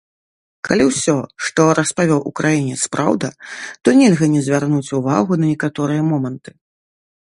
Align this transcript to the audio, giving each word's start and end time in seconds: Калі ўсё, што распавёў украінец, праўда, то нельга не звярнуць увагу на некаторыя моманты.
Калі 0.69 0.87
ўсё, 0.91 1.13
што 1.49 1.61
распавёў 1.81 2.19
украінец, 2.31 2.79
праўда, 2.97 3.27
то 3.85 3.97
нельга 4.03 4.25
не 4.35 4.41
звярнуць 4.49 4.93
увагу 5.03 5.31
на 5.45 5.55
некаторыя 5.55 6.01
моманты. 6.13 6.51